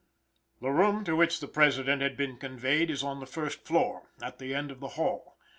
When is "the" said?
0.61-0.71, 1.41-1.47, 3.19-3.27, 4.39-4.51, 4.79-4.87